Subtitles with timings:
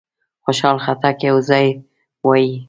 [0.43, 1.67] خوشحال خټک یو ځای
[2.25, 2.51] وایي.